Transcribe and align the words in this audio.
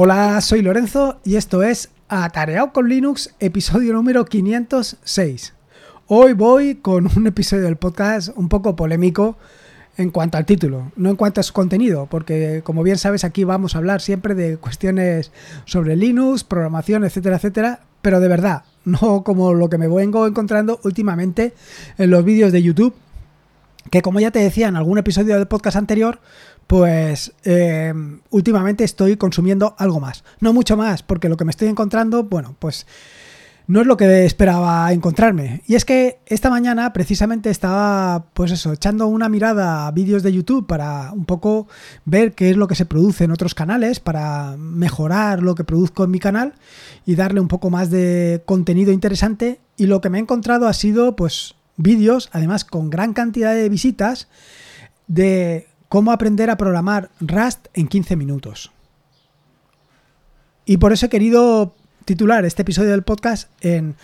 Hola, 0.00 0.40
soy 0.42 0.62
Lorenzo 0.62 1.18
y 1.24 1.34
esto 1.34 1.64
es 1.64 1.90
Atareado 2.08 2.72
con 2.72 2.88
Linux, 2.88 3.34
episodio 3.40 3.92
número 3.94 4.26
506. 4.26 5.54
Hoy 6.06 6.34
voy 6.34 6.76
con 6.76 7.08
un 7.16 7.26
episodio 7.26 7.64
del 7.64 7.78
podcast 7.78 8.28
un 8.36 8.48
poco 8.48 8.76
polémico 8.76 9.36
en 9.96 10.10
cuanto 10.10 10.38
al 10.38 10.46
título, 10.46 10.92
no 10.94 11.10
en 11.10 11.16
cuanto 11.16 11.40
a 11.40 11.42
su 11.42 11.52
contenido, 11.52 12.06
porque 12.08 12.62
como 12.62 12.84
bien 12.84 12.96
sabes 12.96 13.24
aquí 13.24 13.42
vamos 13.42 13.74
a 13.74 13.78
hablar 13.78 14.00
siempre 14.00 14.36
de 14.36 14.56
cuestiones 14.56 15.32
sobre 15.64 15.96
Linux, 15.96 16.44
programación, 16.44 17.02
etcétera, 17.02 17.34
etcétera, 17.34 17.80
pero 18.00 18.20
de 18.20 18.28
verdad, 18.28 18.62
no 18.84 19.24
como 19.24 19.52
lo 19.52 19.68
que 19.68 19.78
me 19.78 19.88
vengo 19.88 20.28
encontrando 20.28 20.78
últimamente 20.84 21.54
en 21.98 22.10
los 22.10 22.24
vídeos 22.24 22.52
de 22.52 22.62
YouTube, 22.62 22.94
que 23.90 24.02
como 24.02 24.20
ya 24.20 24.30
te 24.30 24.38
decía 24.38 24.68
en 24.68 24.76
algún 24.76 24.98
episodio 24.98 25.36
del 25.36 25.48
podcast 25.48 25.76
anterior, 25.76 26.20
pues 26.66 27.32
eh, 27.44 27.94
últimamente 28.30 28.84
estoy 28.84 29.16
consumiendo 29.16 29.74
algo 29.78 30.00
más. 30.00 30.24
No 30.40 30.52
mucho 30.52 30.76
más, 30.76 31.02
porque 31.02 31.28
lo 31.28 31.36
que 31.36 31.44
me 31.44 31.50
estoy 31.50 31.68
encontrando, 31.68 32.24
bueno, 32.24 32.56
pues 32.58 32.86
no 33.68 33.82
es 33.82 33.86
lo 33.86 33.98
que 33.98 34.24
esperaba 34.24 34.90
encontrarme. 34.92 35.62
Y 35.66 35.74
es 35.74 35.84
que 35.84 36.20
esta 36.26 36.48
mañana 36.48 36.92
precisamente 36.94 37.50
estaba, 37.50 38.24
pues 38.32 38.50
eso, 38.50 38.72
echando 38.72 39.06
una 39.06 39.28
mirada 39.28 39.86
a 39.86 39.90
vídeos 39.90 40.22
de 40.22 40.32
YouTube 40.32 40.66
para 40.66 41.12
un 41.12 41.26
poco 41.26 41.68
ver 42.06 42.34
qué 42.34 42.50
es 42.50 42.56
lo 42.56 42.66
que 42.66 42.74
se 42.74 42.86
produce 42.86 43.24
en 43.24 43.30
otros 43.30 43.54
canales, 43.54 44.00
para 44.00 44.56
mejorar 44.56 45.42
lo 45.42 45.54
que 45.54 45.64
produzco 45.64 46.04
en 46.04 46.10
mi 46.10 46.18
canal 46.18 46.54
y 47.04 47.14
darle 47.14 47.40
un 47.40 47.48
poco 47.48 47.68
más 47.68 47.90
de 47.90 48.42
contenido 48.46 48.90
interesante. 48.90 49.60
Y 49.76 49.84
lo 49.84 50.00
que 50.00 50.08
me 50.08 50.16
he 50.16 50.22
encontrado 50.22 50.66
ha 50.66 50.72
sido, 50.72 51.14
pues, 51.14 51.54
vídeos, 51.78 52.28
además 52.32 52.66
con 52.66 52.90
gran 52.90 53.14
cantidad 53.14 53.54
de 53.54 53.70
visitas, 53.70 54.28
de 55.06 55.68
cómo 55.88 56.12
aprender 56.12 56.50
a 56.50 56.58
programar 56.58 57.10
Rust 57.20 57.68
en 57.72 57.88
15 57.88 58.16
minutos. 58.16 58.70
Y 60.66 60.76
por 60.76 60.92
eso 60.92 61.06
he 61.06 61.08
querido 61.08 61.74
titular 62.04 62.44
este 62.44 62.62
episodio 62.62 62.90
del 62.90 63.02
podcast 63.02 63.50
en 63.62 63.96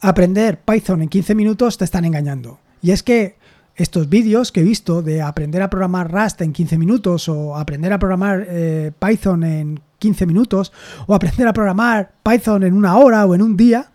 Aprender 0.00 0.60
Python 0.60 1.02
en 1.02 1.08
15 1.08 1.34
minutos 1.34 1.78
te 1.78 1.84
están 1.84 2.04
engañando. 2.04 2.60
Y 2.82 2.92
es 2.92 3.02
que 3.02 3.36
estos 3.74 4.08
vídeos 4.08 4.52
que 4.52 4.60
he 4.60 4.64
visto 4.64 5.02
de 5.02 5.22
aprender 5.22 5.62
a 5.62 5.70
programar 5.70 6.12
Rust 6.12 6.40
en 6.40 6.52
15 6.52 6.78
minutos 6.78 7.28
o 7.28 7.56
aprender 7.56 7.92
a 7.92 7.98
programar 7.98 8.46
eh, 8.48 8.92
Python 8.98 9.42
en 9.44 9.80
15 9.98 10.26
minutos 10.26 10.72
o 11.06 11.14
aprender 11.14 11.48
a 11.48 11.52
programar 11.52 12.12
Python 12.22 12.62
en 12.62 12.74
una 12.74 12.96
hora 12.96 13.26
o 13.26 13.34
en 13.34 13.42
un 13.42 13.56
día, 13.56 13.90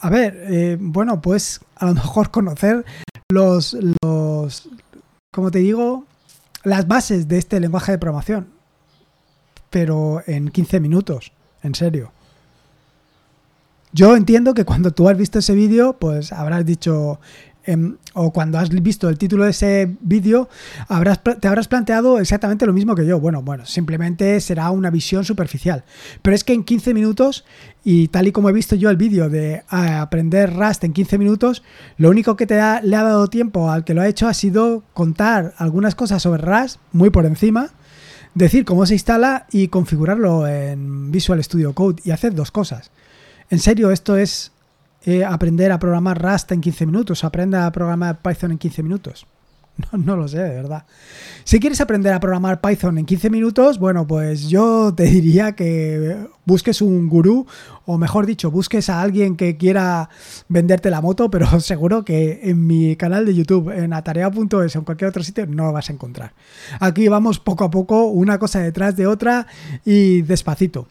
a 0.00 0.10
ver, 0.10 0.36
eh, 0.48 0.76
bueno, 0.80 1.20
pues 1.20 1.60
a 1.82 1.86
lo 1.86 1.94
mejor 1.94 2.30
conocer 2.30 2.84
los, 3.28 3.76
los, 4.02 4.68
como 5.32 5.50
te 5.50 5.58
digo, 5.58 6.04
las 6.62 6.86
bases 6.86 7.26
de 7.26 7.38
este 7.38 7.58
lenguaje 7.58 7.90
de 7.90 7.98
programación, 7.98 8.46
pero 9.68 10.22
en 10.28 10.50
15 10.50 10.78
minutos, 10.78 11.32
en 11.60 11.74
serio. 11.74 12.12
Yo 13.92 14.14
entiendo 14.14 14.54
que 14.54 14.64
cuando 14.64 14.92
tú 14.92 15.08
has 15.08 15.16
visto 15.16 15.40
ese 15.40 15.56
vídeo, 15.56 15.94
pues 15.98 16.32
habrás 16.32 16.64
dicho, 16.64 17.18
em, 17.64 17.96
o 18.14 18.32
cuando 18.32 18.58
has 18.58 18.70
visto 18.70 19.08
el 19.08 19.18
título 19.18 19.44
de 19.44 19.50
ese 19.50 19.96
vídeo, 20.00 20.48
te 21.40 21.48
habrás 21.48 21.68
planteado 21.68 22.18
exactamente 22.18 22.66
lo 22.66 22.72
mismo 22.72 22.94
que 22.94 23.06
yo. 23.06 23.20
Bueno, 23.20 23.42
bueno, 23.42 23.66
simplemente 23.66 24.40
será 24.40 24.70
una 24.70 24.90
visión 24.90 25.24
superficial. 25.24 25.84
Pero 26.22 26.34
es 26.34 26.44
que 26.44 26.52
en 26.52 26.64
15 26.64 26.94
minutos, 26.94 27.44
y 27.84 28.08
tal 28.08 28.28
y 28.28 28.32
como 28.32 28.48
he 28.48 28.52
visto 28.52 28.76
yo 28.76 28.90
el 28.90 28.96
vídeo 28.96 29.28
de 29.28 29.62
aprender 29.68 30.54
Rust 30.54 30.84
en 30.84 30.92
15 30.92 31.18
minutos, 31.18 31.62
lo 31.98 32.10
único 32.10 32.36
que 32.36 32.46
te 32.46 32.54
le 32.54 32.96
ha 32.96 33.02
dado 33.02 33.28
tiempo 33.28 33.70
al 33.70 33.84
que 33.84 33.94
lo 33.94 34.02
ha 34.02 34.08
hecho 34.08 34.28
ha 34.28 34.34
sido 34.34 34.82
contar 34.92 35.54
algunas 35.58 35.94
cosas 35.94 36.22
sobre 36.22 36.42
Rust 36.42 36.78
muy 36.92 37.10
por 37.10 37.26
encima 37.26 37.70
decir 38.34 38.64
cómo 38.64 38.86
se 38.86 38.94
instala 38.94 39.46
y 39.50 39.68
configurarlo 39.68 40.46
en 40.46 41.10
Visual 41.10 41.42
Studio 41.42 41.74
Code 41.74 42.02
y 42.04 42.10
hacer 42.10 42.34
dos 42.34 42.50
cosas. 42.50 42.90
En 43.50 43.58
serio, 43.58 43.90
esto 43.90 44.16
es 44.16 44.52
eh, 45.04 45.24
aprender 45.24 45.72
a 45.72 45.78
programar 45.78 46.20
Rust 46.22 46.52
en 46.52 46.60
15 46.60 46.86
minutos, 46.86 47.24
aprender 47.24 47.60
a 47.60 47.72
programar 47.72 48.20
Python 48.22 48.52
en 48.52 48.58
15 48.58 48.82
minutos. 48.82 49.26
No, 49.92 49.98
no, 49.98 50.16
lo 50.16 50.28
sé, 50.28 50.38
de 50.38 50.54
verdad. 50.54 50.84
Si 51.44 51.58
quieres 51.58 51.80
aprender 51.80 52.12
a 52.12 52.20
programar 52.20 52.60
Python 52.60 52.98
en 52.98 53.06
15 53.06 53.30
minutos, 53.30 53.78
bueno, 53.78 54.06
pues 54.06 54.48
yo 54.48 54.92
te 54.94 55.04
diría 55.04 55.52
que 55.52 56.26
busques 56.44 56.82
un 56.82 57.08
gurú, 57.08 57.46
o 57.86 57.98
mejor 57.98 58.26
dicho, 58.26 58.50
busques 58.50 58.88
a 58.90 59.00
alguien 59.00 59.36
que 59.36 59.56
quiera 59.56 60.08
venderte 60.48 60.90
la 60.90 61.00
moto, 61.00 61.30
pero 61.30 61.60
seguro 61.60 62.04
que 62.04 62.40
en 62.44 62.66
mi 62.66 62.96
canal 62.96 63.26
de 63.26 63.34
YouTube, 63.34 63.70
en 63.70 63.92
atarea.es 63.92 64.76
o 64.76 64.78
en 64.78 64.84
cualquier 64.84 65.08
otro 65.08 65.22
sitio, 65.22 65.46
no 65.46 65.66
lo 65.66 65.72
vas 65.72 65.90
a 65.90 65.92
encontrar. 65.92 66.32
Aquí 66.78 67.08
vamos 67.08 67.38
poco 67.38 67.64
a 67.64 67.70
poco, 67.70 68.06
una 68.06 68.38
cosa 68.38 68.60
detrás 68.60 68.96
de 68.96 69.06
otra 69.06 69.46
y 69.84 70.22
despacito. 70.22 70.86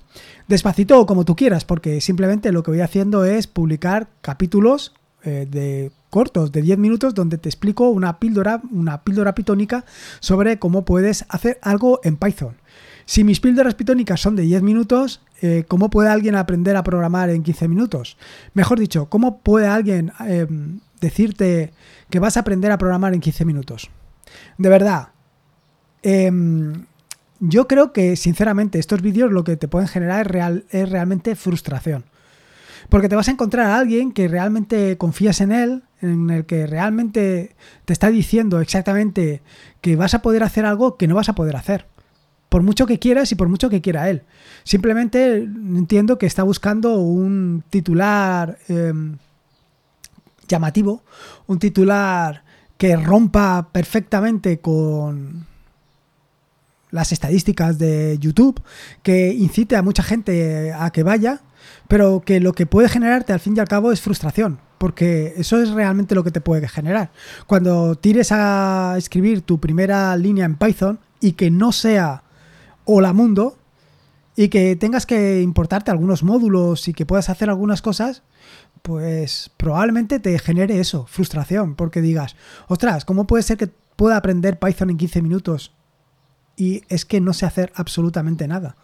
Despacito 0.47 0.99
o 0.99 1.05
como 1.05 1.23
tú 1.23 1.35
quieras, 1.35 1.65
porque 1.65 2.01
simplemente 2.01 2.51
lo 2.51 2.63
que 2.63 2.71
voy 2.71 2.81
haciendo 2.81 3.23
es 3.23 3.47
publicar 3.47 4.09
capítulos 4.21 4.93
eh, 5.23 5.47
de 5.49 5.91
cortos 6.11 6.51
de 6.51 6.61
10 6.61 6.77
minutos 6.77 7.15
donde 7.15 7.39
te 7.39 7.49
explico 7.49 7.89
una 7.89 8.19
píldora, 8.19 8.61
una 8.69 9.03
píldora 9.03 9.33
pitónica 9.33 9.85
sobre 10.19 10.59
cómo 10.59 10.85
puedes 10.85 11.25
hacer 11.29 11.57
algo 11.63 12.01
en 12.03 12.17
Python. 12.17 12.57
Si 13.05 13.23
mis 13.23 13.39
píldoras 13.39 13.73
pitónicas 13.73 14.21
son 14.21 14.35
de 14.35 14.43
10 14.43 14.61
minutos, 14.61 15.21
eh, 15.41 15.65
¿cómo 15.67 15.89
puede 15.89 16.09
alguien 16.09 16.35
aprender 16.35 16.75
a 16.75 16.83
programar 16.83 17.29
en 17.29 17.41
15 17.41 17.67
minutos? 17.67 18.17
Mejor 18.53 18.79
dicho, 18.79 19.07
¿cómo 19.09 19.39
puede 19.39 19.67
alguien 19.67 20.11
em, 20.19 20.81
decirte 20.99 21.73
que 22.09 22.19
vas 22.19 22.37
a 22.37 22.41
aprender 22.41 22.71
a 22.71 22.77
programar 22.77 23.13
en 23.13 23.21
15 23.21 23.45
minutos? 23.45 23.89
De 24.57 24.69
verdad, 24.69 25.09
em, 26.03 26.85
yo 27.39 27.67
creo 27.67 27.91
que 27.91 28.15
sinceramente 28.17 28.77
estos 28.77 29.01
vídeos 29.01 29.31
lo 29.31 29.43
que 29.43 29.57
te 29.57 29.67
pueden 29.67 29.87
generar 29.87 30.31
es 30.69 30.89
realmente 30.89 31.35
frustración. 31.35 32.05
Porque 32.89 33.09
te 33.09 33.15
vas 33.15 33.27
a 33.27 33.31
encontrar 33.31 33.67
a 33.67 33.77
alguien 33.77 34.11
que 34.11 34.27
realmente 34.27 34.97
confías 34.97 35.41
en 35.41 35.51
él, 35.51 35.83
en 36.01 36.29
el 36.29 36.45
que 36.45 36.67
realmente 36.67 37.55
te 37.85 37.93
está 37.93 38.09
diciendo 38.09 38.59
exactamente 38.59 39.41
que 39.81 39.95
vas 39.95 40.13
a 40.13 40.21
poder 40.21 40.43
hacer 40.43 40.65
algo 40.65 40.97
que 40.97 41.07
no 41.07 41.15
vas 41.15 41.29
a 41.29 41.35
poder 41.35 41.55
hacer. 41.55 41.85
Por 42.49 42.63
mucho 42.63 42.85
que 42.85 42.99
quieras 42.99 43.31
y 43.31 43.35
por 43.35 43.47
mucho 43.47 43.69
que 43.69 43.81
quiera 43.81 44.09
él. 44.09 44.23
Simplemente 44.63 45.37
entiendo 45.37 46.17
que 46.17 46.25
está 46.25 46.43
buscando 46.43 46.99
un 46.99 47.63
titular 47.69 48.57
em, 48.67 49.17
llamativo, 50.47 51.03
un 51.47 51.59
titular 51.59 52.43
que 52.77 52.97
rompa 52.97 53.69
perfectamente 53.71 54.59
con 54.59 55.45
las 56.89 57.13
estadísticas 57.13 57.77
de 57.77 58.17
YouTube, 58.19 58.61
que 59.01 59.33
incite 59.33 59.77
a 59.77 59.81
mucha 59.81 60.03
gente 60.03 60.73
a 60.73 60.89
que 60.89 61.03
vaya 61.03 61.41
pero 61.87 62.21
que 62.25 62.39
lo 62.39 62.53
que 62.53 62.65
puede 62.65 62.89
generarte 62.89 63.33
al 63.33 63.39
fin 63.39 63.55
y 63.55 63.59
al 63.59 63.67
cabo 63.67 63.91
es 63.91 64.01
frustración, 64.01 64.59
porque 64.81 65.35
eso 65.37 65.61
es 65.61 65.69
realmente 65.69 66.15
lo 66.15 66.23
que 66.23 66.31
te 66.31 66.41
puede 66.41 66.67
generar. 66.67 67.11
Cuando 67.45 67.93
tires 67.93 68.31
a 68.31 68.95
escribir 68.97 69.43
tu 69.43 69.59
primera 69.59 70.17
línea 70.17 70.43
en 70.43 70.55
Python 70.55 70.99
y 71.19 71.33
que 71.33 71.51
no 71.51 71.71
sea 71.71 72.23
hola 72.85 73.13
mundo 73.13 73.59
y 74.35 74.49
que 74.49 74.75
tengas 74.75 75.05
que 75.05 75.43
importarte 75.43 75.91
algunos 75.91 76.23
módulos 76.23 76.87
y 76.87 76.93
que 76.93 77.05
puedas 77.05 77.29
hacer 77.29 77.51
algunas 77.51 77.83
cosas, 77.83 78.23
pues 78.81 79.51
probablemente 79.55 80.19
te 80.19 80.39
genere 80.39 80.79
eso, 80.79 81.05
frustración, 81.05 81.75
porque 81.75 82.01
digas, 82.01 82.35
ostras, 82.67 83.05
¿cómo 83.05 83.27
puede 83.27 83.43
ser 83.43 83.57
que 83.57 83.67
pueda 83.67 84.17
aprender 84.17 84.57
Python 84.57 84.89
en 84.89 84.97
15 84.97 85.21
minutos 85.21 85.75
y 86.57 86.81
es 86.89 87.05
que 87.05 87.21
no 87.21 87.33
sé 87.33 87.45
hacer 87.45 87.71
absolutamente 87.75 88.47
nada? 88.47 88.77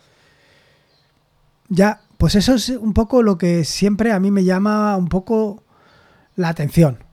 Ya 1.69 2.01
pues 2.19 2.35
eso 2.35 2.53
es 2.53 2.69
un 2.69 2.93
poco 2.93 3.23
lo 3.23 3.39
que 3.39 3.63
siempre 3.63 4.11
a 4.11 4.19
mí 4.19 4.29
me 4.29 4.43
llama 4.43 4.95
un 4.95 5.07
poco 5.07 5.63
la 6.37 6.47
atención. 6.49 7.03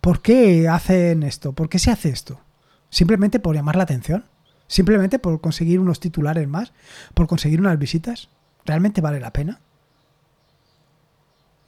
¿Por 0.00 0.22
qué 0.22 0.66
hacen 0.68 1.22
esto? 1.22 1.52
¿Por 1.52 1.68
qué 1.68 1.78
se 1.78 1.92
hace 1.92 2.08
esto? 2.08 2.40
¿Simplemente 2.88 3.38
por 3.38 3.54
llamar 3.54 3.76
la 3.76 3.84
atención? 3.84 4.24
¿Simplemente 4.66 5.20
por 5.20 5.40
conseguir 5.40 5.78
unos 5.78 6.00
titulares 6.00 6.48
más? 6.48 6.72
¿Por 7.14 7.28
conseguir 7.28 7.60
unas 7.60 7.78
visitas? 7.78 8.30
¿Realmente 8.64 9.00
vale 9.00 9.20
la 9.20 9.32
pena? 9.32 9.60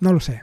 No 0.01 0.13
lo 0.13 0.19
sé. 0.19 0.43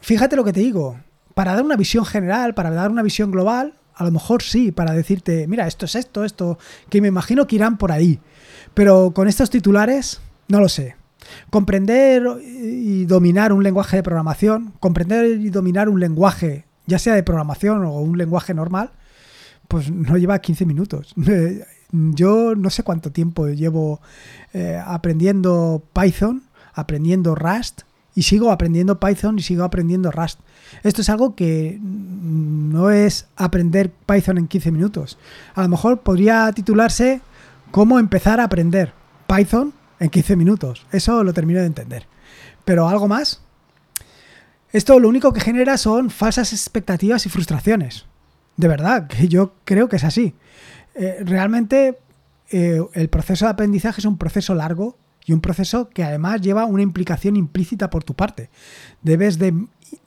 fíjate 0.00 0.36
lo 0.36 0.44
que 0.44 0.52
te 0.52 0.60
digo. 0.60 0.98
Para 1.34 1.54
dar 1.54 1.64
una 1.64 1.76
visión 1.76 2.06
general, 2.06 2.54
para 2.54 2.70
dar 2.70 2.90
una 2.90 3.02
visión 3.02 3.30
global, 3.32 3.74
a 3.94 4.04
lo 4.04 4.12
mejor 4.12 4.42
sí, 4.42 4.70
para 4.70 4.92
decirte, 4.92 5.46
mira, 5.48 5.66
esto 5.66 5.86
es 5.86 5.96
esto, 5.96 6.24
esto, 6.24 6.58
que 6.88 7.00
me 7.00 7.08
imagino 7.08 7.46
que 7.46 7.56
irán 7.56 7.76
por 7.76 7.90
ahí. 7.90 8.20
Pero 8.74 9.12
con 9.12 9.26
estos 9.26 9.50
titulares, 9.50 10.20
no 10.48 10.60
lo 10.60 10.68
sé. 10.68 10.96
Comprender 11.50 12.22
y 12.42 13.04
dominar 13.04 13.52
un 13.52 13.62
lenguaje 13.62 13.96
de 13.96 14.02
programación, 14.02 14.72
comprender 14.80 15.40
y 15.40 15.50
dominar 15.50 15.88
un 15.88 16.00
lenguaje, 16.00 16.64
ya 16.86 16.98
sea 16.98 17.14
de 17.14 17.22
programación 17.22 17.84
o 17.84 17.92
un 18.00 18.18
lenguaje 18.18 18.54
normal, 18.54 18.90
pues 19.68 19.90
no 19.90 20.16
lleva 20.16 20.38
15 20.38 20.66
minutos. 20.66 21.14
Yo 21.92 22.54
no 22.56 22.70
sé 22.70 22.82
cuánto 22.82 23.12
tiempo 23.12 23.46
llevo 23.48 24.00
eh, 24.52 24.82
aprendiendo 24.84 25.82
Python, 25.92 26.42
aprendiendo 26.72 27.34
Rust, 27.34 27.82
y 28.16 28.22
sigo 28.22 28.52
aprendiendo 28.52 29.00
Python 29.00 29.38
y 29.38 29.42
sigo 29.42 29.64
aprendiendo 29.64 30.10
Rust. 30.10 30.40
Esto 30.82 31.02
es 31.02 31.10
algo 31.10 31.34
que 31.34 31.78
no 31.82 32.90
es 32.90 33.26
aprender 33.36 33.90
Python 34.06 34.38
en 34.38 34.46
15 34.46 34.70
minutos. 34.70 35.18
A 35.54 35.62
lo 35.62 35.68
mejor 35.68 36.00
podría 36.00 36.50
titularse 36.52 37.20
Cómo 37.74 37.98
empezar 37.98 38.38
a 38.38 38.44
aprender 38.44 38.92
Python 39.26 39.72
en 40.00 40.10
15 40.10 40.36
minutos. 40.36 40.86
Eso 40.92 41.24
lo 41.24 41.32
termino 41.32 41.60
de 41.60 41.66
entender. 41.66 42.06
Pero 42.64 42.88
algo 42.88 43.08
más. 43.08 43.40
Esto 44.72 44.98
lo 44.98 45.08
único 45.08 45.32
que 45.32 45.40
genera 45.40 45.76
son 45.78 46.10
falsas 46.10 46.52
expectativas 46.52 47.26
y 47.26 47.28
frustraciones. 47.28 48.06
De 48.56 48.68
verdad, 48.68 49.06
que 49.06 49.28
yo 49.28 49.54
creo 49.64 49.88
que 49.88 49.96
es 49.96 50.04
así. 50.04 50.34
Eh, 50.94 51.18
realmente 51.24 51.98
eh, 52.50 52.80
el 52.94 53.08
proceso 53.08 53.44
de 53.44 53.52
aprendizaje 53.52 54.00
es 54.00 54.04
un 54.04 54.18
proceso 54.18 54.54
largo 54.54 54.96
y 55.24 55.32
un 55.32 55.40
proceso 55.40 55.88
que 55.88 56.04
además 56.04 56.40
lleva 56.40 56.66
una 56.66 56.82
implicación 56.82 57.36
implícita 57.36 57.90
por 57.90 58.04
tu 58.04 58.14
parte. 58.14 58.50
Debes 59.02 59.38
de 59.38 59.54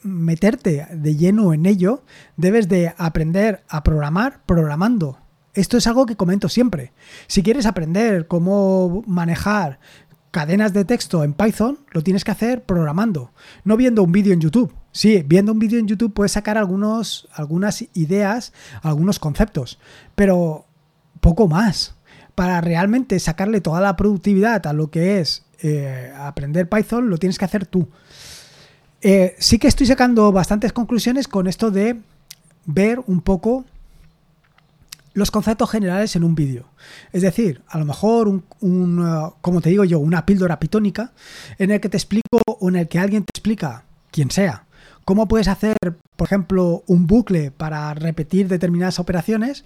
meterte 0.03 0.87
de 0.91 1.15
lleno 1.15 1.53
en 1.53 1.65
ello, 1.65 2.03
debes 2.35 2.67
de 2.67 2.93
aprender 2.97 3.63
a 3.67 3.83
programar 3.83 4.41
programando. 4.45 5.17
Esto 5.57 5.77
es 5.77 5.87
algo 5.87 6.05
que 6.05 6.15
comento 6.15 6.49
siempre. 6.49 6.93
Si 7.25 7.41
quieres 7.41 7.65
aprender 7.65 8.27
cómo 8.27 9.03
manejar 9.07 9.79
cadenas 10.29 10.71
de 10.71 10.85
texto 10.85 11.23
en 11.23 11.33
Python, 11.33 11.79
lo 11.93 12.03
tienes 12.03 12.23
que 12.23 12.29
hacer 12.29 12.63
programando, 12.63 13.31
no 13.63 13.75
viendo 13.75 14.03
un 14.03 14.11
vídeo 14.11 14.33
en 14.33 14.39
YouTube. 14.39 14.71
Sí, 14.91 15.23
viendo 15.25 15.51
un 15.51 15.57
vídeo 15.57 15.79
en 15.79 15.87
YouTube 15.87 16.13
puedes 16.13 16.33
sacar 16.33 16.59
algunos, 16.59 17.27
algunas 17.33 17.83
ideas, 17.95 18.53
algunos 18.83 19.17
conceptos, 19.17 19.79
pero 20.13 20.67
poco 21.21 21.47
más. 21.47 21.95
Para 22.35 22.61
realmente 22.61 23.19
sacarle 23.19 23.59
toda 23.59 23.81
la 23.81 23.95
productividad 23.95 24.67
a 24.67 24.73
lo 24.73 24.91
que 24.91 25.19
es 25.19 25.43
eh, 25.63 26.13
aprender 26.15 26.69
Python, 26.69 27.09
lo 27.09 27.17
tienes 27.17 27.39
que 27.39 27.45
hacer 27.45 27.65
tú. 27.65 27.89
Eh, 29.01 29.35
sí 29.39 29.57
que 29.57 29.67
estoy 29.67 29.87
sacando 29.87 30.31
bastantes 30.31 30.71
conclusiones 30.71 31.27
con 31.27 31.47
esto 31.47 31.71
de 31.71 31.99
ver 32.67 33.01
un 33.07 33.21
poco 33.21 33.65
los 35.17 35.31
conceptos 35.31 35.71
generales 35.71 36.15
en 36.15 36.23
un 36.23 36.35
vídeo. 36.35 36.65
Es 37.11 37.23
decir, 37.23 37.63
a 37.69 37.79
lo 37.79 37.85
mejor, 37.85 38.27
un, 38.27 38.99
uh, 38.99 39.33
como 39.41 39.61
te 39.61 39.71
digo 39.71 39.83
yo, 39.83 39.97
una 39.97 40.27
píldora 40.27 40.59
pitónica 40.59 41.11
en 41.57 41.71
el 41.71 41.81
que 41.81 41.89
te 41.89 41.97
explico 41.97 42.39
o 42.45 42.69
en 42.69 42.75
el 42.75 42.87
que 42.87 42.99
alguien 42.99 43.23
te 43.23 43.31
explica, 43.33 43.83
quien 44.11 44.29
sea, 44.29 44.65
cómo 45.05 45.27
puedes 45.27 45.47
hacer, 45.47 45.75
por 46.15 46.27
ejemplo, 46.27 46.83
un 46.85 47.07
bucle 47.07 47.49
para 47.49 47.95
repetir 47.95 48.47
determinadas 48.47 48.99
operaciones, 48.99 49.65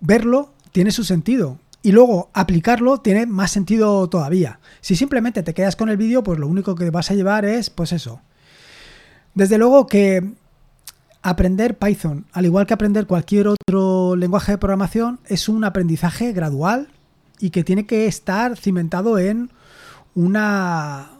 verlo 0.00 0.54
tiene 0.72 0.90
su 0.90 1.04
sentido. 1.04 1.58
Y 1.82 1.92
luego 1.92 2.30
aplicarlo 2.32 2.96
tiene 2.96 3.26
más 3.26 3.50
sentido 3.50 4.08
todavía. 4.08 4.58
Si 4.80 4.96
simplemente 4.96 5.42
te 5.42 5.52
quedas 5.52 5.76
con 5.76 5.90
el 5.90 5.98
vídeo, 5.98 6.22
pues 6.22 6.38
lo 6.38 6.46
único 6.46 6.74
que 6.76 6.88
vas 6.88 7.10
a 7.10 7.14
llevar 7.14 7.44
es, 7.44 7.68
pues 7.68 7.92
eso. 7.92 8.22
Desde 9.34 9.58
luego 9.58 9.86
que 9.86 10.32
Aprender 11.22 11.76
Python, 11.76 12.24
al 12.32 12.46
igual 12.46 12.66
que 12.66 12.72
aprender 12.72 13.06
cualquier 13.06 13.48
otro 13.48 14.16
lenguaje 14.16 14.52
de 14.52 14.58
programación, 14.58 15.20
es 15.26 15.50
un 15.50 15.64
aprendizaje 15.64 16.32
gradual 16.32 16.88
y 17.38 17.50
que 17.50 17.62
tiene 17.62 17.86
que 17.86 18.06
estar 18.06 18.56
cimentado 18.56 19.18
en 19.18 19.50
una 20.14 21.10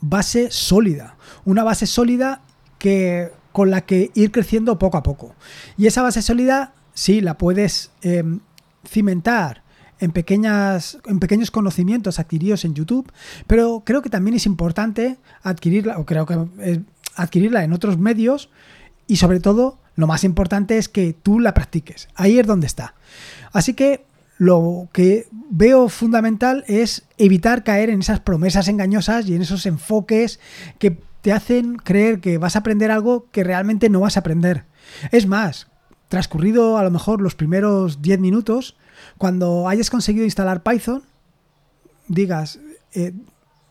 base 0.00 0.50
sólida. 0.50 1.16
Una 1.44 1.64
base 1.64 1.86
sólida 1.86 2.40
que, 2.78 3.32
con 3.50 3.70
la 3.70 3.80
que 3.80 4.12
ir 4.14 4.30
creciendo 4.30 4.78
poco 4.78 4.96
a 4.96 5.02
poco. 5.02 5.34
Y 5.76 5.86
esa 5.86 6.02
base 6.02 6.22
sólida, 6.22 6.74
sí, 6.94 7.20
la 7.20 7.36
puedes 7.36 7.90
em, 8.02 8.40
cimentar 8.86 9.62
en, 9.98 10.12
pequeñas, 10.12 10.98
en 11.06 11.18
pequeños 11.18 11.50
conocimientos 11.50 12.18
adquiridos 12.18 12.64
en 12.64 12.74
YouTube, 12.74 13.10
pero 13.46 13.82
creo 13.84 14.02
que 14.02 14.10
también 14.10 14.36
es 14.36 14.46
importante 14.46 15.16
adquirirla, 15.42 15.98
o 15.98 16.06
creo 16.06 16.26
que 16.26 16.82
adquirirla 17.16 17.64
en 17.64 17.72
otros 17.72 17.98
medios 17.98 18.50
y 19.06 19.16
sobre 19.16 19.40
todo, 19.40 19.78
lo 19.96 20.06
más 20.06 20.24
importante 20.24 20.78
es 20.78 20.88
que 20.88 21.12
tú 21.12 21.40
la 21.40 21.54
practiques. 21.54 22.08
Ahí 22.14 22.38
es 22.38 22.46
donde 22.46 22.66
está. 22.66 22.94
Así 23.52 23.74
que 23.74 24.04
lo 24.38 24.88
que 24.92 25.28
veo 25.50 25.88
fundamental 25.88 26.64
es 26.66 27.04
evitar 27.18 27.62
caer 27.62 27.90
en 27.90 28.00
esas 28.00 28.20
promesas 28.20 28.68
engañosas 28.68 29.28
y 29.28 29.34
en 29.34 29.42
esos 29.42 29.66
enfoques 29.66 30.40
que 30.78 30.98
te 31.20 31.32
hacen 31.32 31.76
creer 31.76 32.20
que 32.20 32.38
vas 32.38 32.56
a 32.56 32.60
aprender 32.60 32.90
algo 32.90 33.30
que 33.30 33.44
realmente 33.44 33.88
no 33.88 34.00
vas 34.00 34.16
a 34.16 34.20
aprender. 34.20 34.64
Es 35.12 35.26
más, 35.26 35.68
transcurrido 36.08 36.78
a 36.78 36.82
lo 36.82 36.90
mejor 36.90 37.20
los 37.20 37.34
primeros 37.34 38.02
10 38.02 38.18
minutos, 38.18 38.76
cuando 39.18 39.68
hayas 39.68 39.90
conseguido 39.90 40.24
instalar 40.24 40.62
Python, 40.62 41.04
digas, 42.08 42.58
eh, 42.94 43.12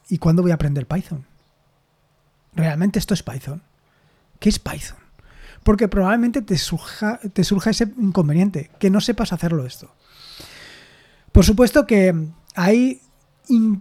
¿y 0.07 0.17
cuándo 0.17 0.41
voy 0.41 0.51
a 0.51 0.55
aprender 0.55 0.87
Python? 0.87 1.25
¿Realmente 2.53 2.99
esto 2.99 3.13
es 3.13 3.23
Python? 3.23 3.61
¿Qué 4.39 4.49
es 4.49 4.59
Python? 4.59 5.00
Porque 5.63 5.87
probablemente 5.87 6.41
te 6.41 6.57
surja, 6.57 7.19
te 7.33 7.43
surja 7.43 7.69
ese 7.69 7.91
inconveniente, 7.97 8.71
que 8.79 8.89
no 8.89 9.01
sepas 9.01 9.33
hacerlo 9.33 9.65
esto. 9.65 9.93
Por 11.31 11.45
supuesto 11.45 11.85
que 11.85 12.13
hay 12.55 13.01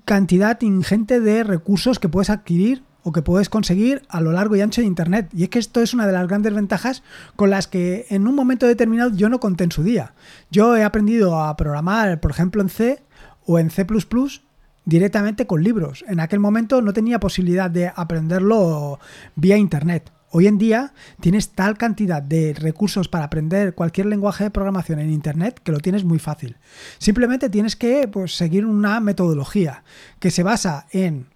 cantidad 0.04 0.60
ingente 0.62 1.20
de 1.20 1.44
recursos 1.44 1.98
que 1.98 2.08
puedes 2.08 2.30
adquirir 2.30 2.82
o 3.02 3.12
que 3.12 3.22
puedes 3.22 3.48
conseguir 3.48 4.02
a 4.08 4.20
lo 4.20 4.32
largo 4.32 4.56
y 4.56 4.60
ancho 4.60 4.80
de 4.80 4.86
Internet. 4.86 5.30
Y 5.32 5.44
es 5.44 5.48
que 5.48 5.58
esto 5.58 5.80
es 5.80 5.94
una 5.94 6.06
de 6.06 6.12
las 6.12 6.28
grandes 6.28 6.54
ventajas 6.54 7.02
con 7.36 7.50
las 7.50 7.66
que 7.66 8.06
en 8.10 8.26
un 8.26 8.34
momento 8.34 8.66
determinado 8.66 9.10
yo 9.14 9.28
no 9.28 9.40
conté 9.40 9.64
en 9.64 9.72
su 9.72 9.82
día. 9.82 10.14
Yo 10.50 10.76
he 10.76 10.84
aprendido 10.84 11.40
a 11.40 11.56
programar, 11.56 12.20
por 12.20 12.30
ejemplo, 12.30 12.62
en 12.62 12.68
C 12.68 13.02
o 13.46 13.58
en 13.58 13.70
C⁇ 13.70 13.86
directamente 14.84 15.46
con 15.46 15.62
libros. 15.62 16.04
En 16.08 16.20
aquel 16.20 16.40
momento 16.40 16.82
no 16.82 16.92
tenía 16.92 17.20
posibilidad 17.20 17.70
de 17.70 17.92
aprenderlo 17.94 18.98
vía 19.34 19.56
Internet. 19.56 20.10
Hoy 20.32 20.46
en 20.46 20.58
día 20.58 20.92
tienes 21.20 21.50
tal 21.50 21.76
cantidad 21.76 22.22
de 22.22 22.54
recursos 22.54 23.08
para 23.08 23.24
aprender 23.24 23.74
cualquier 23.74 24.06
lenguaje 24.06 24.44
de 24.44 24.50
programación 24.50 25.00
en 25.00 25.10
Internet 25.10 25.60
que 25.62 25.72
lo 25.72 25.80
tienes 25.80 26.04
muy 26.04 26.20
fácil. 26.20 26.56
Simplemente 26.98 27.50
tienes 27.50 27.74
que 27.74 28.06
pues, 28.06 28.36
seguir 28.36 28.64
una 28.64 29.00
metodología 29.00 29.82
que 30.20 30.30
se 30.30 30.44
basa 30.44 30.86
en 30.92 31.26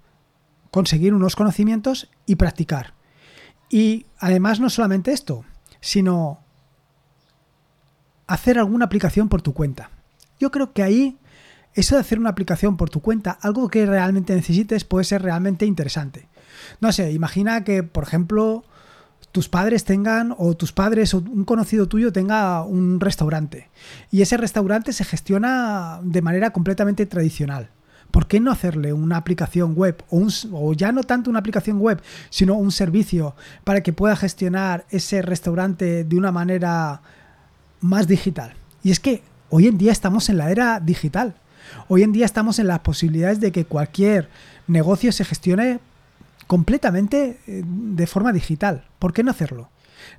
conseguir 0.70 1.12
unos 1.12 1.34
conocimientos 1.34 2.08
y 2.24 2.36
practicar. 2.36 2.94
Y 3.68 4.06
además 4.18 4.60
no 4.60 4.70
solamente 4.70 5.12
esto, 5.12 5.44
sino 5.80 6.44
hacer 8.28 8.60
alguna 8.60 8.84
aplicación 8.84 9.28
por 9.28 9.42
tu 9.42 9.54
cuenta. 9.54 9.90
Yo 10.38 10.52
creo 10.52 10.72
que 10.72 10.84
ahí 10.84 11.18
eso 11.74 11.96
de 11.96 12.00
hacer 12.00 12.20
una 12.20 12.30
aplicación 12.30 12.76
por 12.76 12.90
tu 12.90 13.00
cuenta, 13.00 13.32
algo 13.42 13.68
que 13.68 13.86
realmente 13.86 14.36
necesites, 14.36 14.84
puede 14.84 15.04
ser 15.04 15.22
realmente 15.22 15.66
interesante. 15.66 16.28
No 16.80 16.92
sé, 16.92 17.10
imagina 17.10 17.64
que, 17.64 17.82
por 17.82 18.04
ejemplo, 18.04 18.64
tus 19.34 19.48
padres 19.48 19.82
tengan 19.82 20.32
o 20.38 20.54
tus 20.54 20.70
padres 20.70 21.12
o 21.12 21.18
un 21.18 21.44
conocido 21.44 21.88
tuyo 21.88 22.12
tenga 22.12 22.62
un 22.62 23.00
restaurante 23.00 23.68
y 24.12 24.22
ese 24.22 24.36
restaurante 24.36 24.92
se 24.92 25.04
gestiona 25.04 25.98
de 26.04 26.22
manera 26.22 26.50
completamente 26.50 27.04
tradicional. 27.04 27.68
¿Por 28.12 28.28
qué 28.28 28.38
no 28.38 28.52
hacerle 28.52 28.92
una 28.92 29.16
aplicación 29.16 29.74
web 29.74 30.04
o, 30.08 30.28
o 30.52 30.72
ya 30.72 30.92
no 30.92 31.02
tanto 31.02 31.30
una 31.30 31.40
aplicación 31.40 31.80
web, 31.80 32.00
sino 32.30 32.54
un 32.54 32.70
servicio 32.70 33.34
para 33.64 33.82
que 33.82 33.92
pueda 33.92 34.14
gestionar 34.14 34.86
ese 34.90 35.20
restaurante 35.20 36.04
de 36.04 36.16
una 36.16 36.30
manera 36.30 37.02
más 37.80 38.06
digital? 38.06 38.54
Y 38.84 38.92
es 38.92 39.00
que 39.00 39.24
hoy 39.50 39.66
en 39.66 39.78
día 39.78 39.90
estamos 39.90 40.28
en 40.28 40.38
la 40.38 40.52
era 40.52 40.78
digital. 40.78 41.34
Hoy 41.88 42.04
en 42.04 42.12
día 42.12 42.24
estamos 42.24 42.60
en 42.60 42.68
las 42.68 42.78
posibilidades 42.78 43.40
de 43.40 43.50
que 43.50 43.64
cualquier 43.64 44.28
negocio 44.68 45.10
se 45.10 45.24
gestione 45.24 45.80
completamente 46.46 47.38
eh, 47.46 47.62
de 47.64 48.06
forma 48.06 48.32
digital. 48.32 48.84
¿Por 48.98 49.12
qué 49.12 49.22
no 49.22 49.30
hacerlo? 49.30 49.70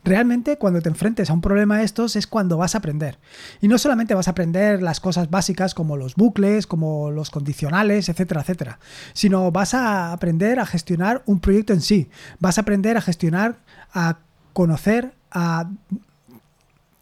Realmente 0.04 0.58
cuando 0.58 0.82
te 0.82 0.90
enfrentes 0.90 1.30
a 1.30 1.34
un 1.34 1.42
problema 1.42 1.78
de 1.78 1.84
estos 1.84 2.16
es 2.16 2.28
cuando 2.28 2.58
vas 2.58 2.76
a 2.76 2.80
aprender. 2.80 3.20
Y 3.62 3.68
no 3.68 3.78
solamente 3.78 4.14
vas 4.14 4.28
a 4.28 4.32
aprender 4.32 4.82
las 4.82 5.00
cosas 5.00 5.30
básicas 5.30 5.74
como 5.74 5.98
los 5.98 6.16
bucles, 6.16 6.68
como 6.68 7.12
los 7.12 7.30
condicionales, 7.30 8.10
etcétera, 8.10 8.42
etcétera, 8.42 8.80
sino 9.14 9.52
vas 9.52 9.74
a 9.74 10.12
aprender 10.12 10.60
a 10.60 10.66
gestionar 10.66 11.24
un 11.26 11.40
proyecto 11.40 11.74
en 11.74 11.82
sí. 11.82 12.10
Vas 12.40 12.58
a 12.58 12.62
aprender 12.62 12.98
a 12.98 13.02
gestionar, 13.02 13.58
a 13.94 14.18
conocer, 14.54 15.14
a 15.32 15.70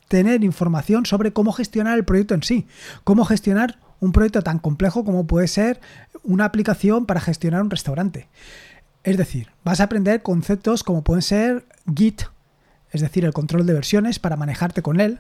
tener 0.08 0.44
información 0.44 1.06
sobre 1.06 1.34
cómo 1.34 1.52
gestionar 1.54 1.98
el 1.98 2.06
proyecto 2.06 2.36
en 2.36 2.44
sí, 2.44 2.68
cómo 3.04 3.26
gestionar 3.26 3.80
un 4.00 4.12
proyecto 4.12 4.42
tan 4.42 4.60
complejo 4.60 5.06
como 5.06 5.26
puede 5.26 5.48
ser 5.48 5.80
una 6.24 6.46
aplicación 6.46 7.06
para 7.06 7.22
gestionar 7.22 7.62
un 7.62 7.70
restaurante. 7.70 8.28
Es 9.04 9.18
decir, 9.18 9.50
vas 9.64 9.82
a 9.82 9.86
aprender 9.86 10.22
conceptos 10.22 10.84
como 10.84 11.04
pueden 11.04 11.22
ser 11.22 11.66
Git, 11.94 12.24
es 12.92 13.02
decir, 13.02 13.26
el 13.26 13.34
control 13.34 13.66
de 13.66 13.74
versiones 13.74 14.20
para 14.20 14.38
manejarte 14.38 14.82
con 14.82 15.00
él. 15.00 15.20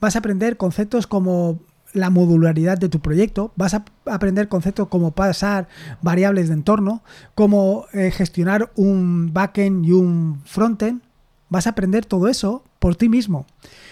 Vas 0.00 0.16
a 0.16 0.18
aprender 0.18 0.56
conceptos 0.56 1.06
como 1.06 1.60
la 1.94 2.10
modularidad 2.10 2.78
de 2.78 2.88
tu 2.88 3.00
proyecto, 3.00 3.52
vas 3.56 3.74
a 3.74 3.84
aprender 4.06 4.48
conceptos 4.48 4.88
como 4.88 5.12
pasar 5.12 5.68
variables 6.00 6.48
de 6.48 6.54
entorno, 6.54 7.02
como 7.34 7.86
eh, 7.92 8.10
gestionar 8.10 8.72
un 8.76 9.32
backend 9.32 9.86
y 9.86 9.92
un 9.92 10.42
frontend. 10.44 11.02
Vas 11.48 11.66
a 11.66 11.70
aprender 11.70 12.06
todo 12.06 12.28
eso 12.28 12.64
por 12.78 12.96
ti 12.96 13.08
mismo. 13.08 13.46